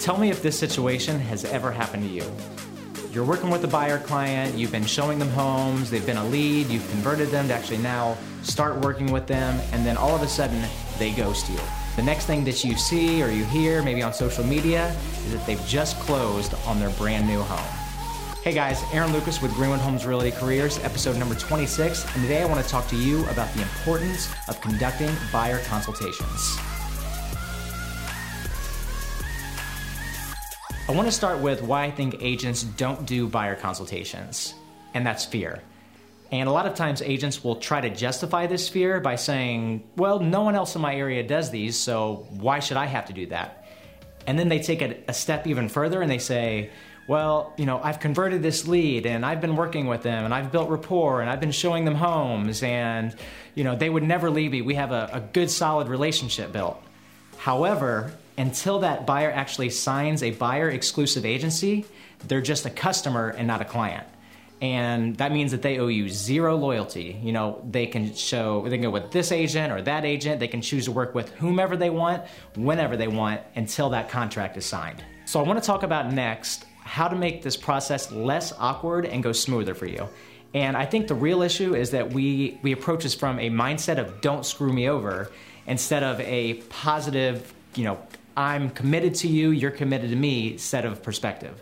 [0.00, 2.24] Tell me if this situation has ever happened to you.
[3.10, 6.68] You're working with a buyer client, you've been showing them homes, they've been a lead,
[6.68, 10.28] you've converted them to actually now start working with them, and then all of a
[10.28, 10.64] sudden
[11.00, 11.58] they ghost you.
[11.96, 14.94] The next thing that you see or you hear, maybe on social media,
[15.26, 17.74] is that they've just closed on their brand new home.
[18.44, 22.44] Hey guys, Aaron Lucas with Greenwood Homes Realty Careers, episode number 26, and today I
[22.44, 26.56] want to talk to you about the importance of conducting buyer consultations.
[30.88, 34.54] I want to start with why I think agents don't do buyer consultations,
[34.94, 35.60] and that's fear.
[36.32, 40.18] And a lot of times agents will try to justify this fear by saying, well,
[40.18, 43.26] no one else in my area does these, so why should I have to do
[43.26, 43.66] that?
[44.26, 46.70] And then they take it a step even further and they say,
[47.06, 50.50] well, you know, I've converted this lead and I've been working with them and I've
[50.50, 53.14] built rapport and I've been showing them homes and,
[53.54, 54.62] you know, they would never leave me.
[54.62, 56.82] We have a, a good, solid relationship built.
[57.36, 61.84] However, until that buyer actually signs a buyer exclusive agency,
[62.26, 64.06] they're just a customer and not a client.
[64.60, 67.18] And that means that they owe you zero loyalty.
[67.22, 70.40] You know, they can show, they can go with this agent or that agent.
[70.40, 72.24] They can choose to work with whomever they want,
[72.56, 75.04] whenever they want, until that contract is signed.
[75.26, 79.22] So I want to talk about next how to make this process less awkward and
[79.22, 80.08] go smoother for you.
[80.54, 83.98] And I think the real issue is that we, we approach this from a mindset
[83.98, 85.30] of don't screw me over
[85.66, 87.98] instead of a positive, you know,
[88.38, 91.60] I'm committed to you, you're committed to me set of perspective.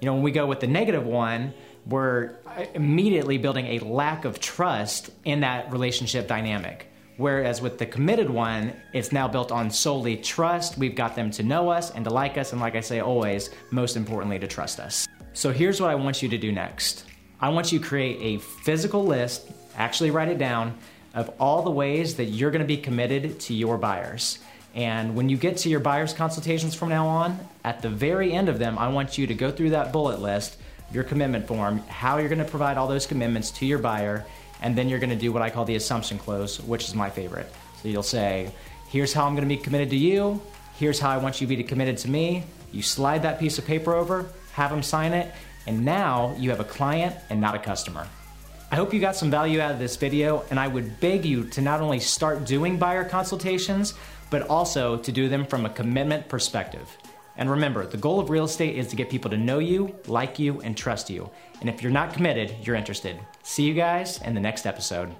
[0.00, 1.54] You know, when we go with the negative one,
[1.86, 2.32] we're
[2.74, 6.88] immediately building a lack of trust in that relationship dynamic.
[7.16, 10.76] Whereas with the committed one, it's now built on solely trust.
[10.76, 13.50] We've got them to know us and to like us, and like I say always,
[13.70, 15.06] most importantly, to trust us.
[15.32, 17.04] So here's what I want you to do next
[17.40, 20.76] I want you to create a physical list, actually write it down,
[21.14, 24.40] of all the ways that you're gonna be committed to your buyers.
[24.76, 28.50] And when you get to your buyer's consultations from now on, at the very end
[28.50, 30.58] of them, I want you to go through that bullet list,
[30.92, 34.26] your commitment form, how you're gonna provide all those commitments to your buyer,
[34.60, 37.50] and then you're gonna do what I call the assumption close, which is my favorite.
[37.80, 38.52] So you'll say,
[38.90, 40.42] here's how I'm gonna be committed to you,
[40.78, 42.44] here's how I want you to be committed to me.
[42.70, 45.34] You slide that piece of paper over, have them sign it,
[45.66, 48.06] and now you have a client and not a customer.
[48.68, 51.44] I hope you got some value out of this video, and I would beg you
[51.50, 53.94] to not only start doing buyer consultations,
[54.28, 56.98] but also to do them from a commitment perspective.
[57.36, 60.40] And remember, the goal of real estate is to get people to know you, like
[60.40, 61.30] you, and trust you.
[61.60, 63.20] And if you're not committed, you're interested.
[63.44, 65.14] See you guys in the next episode.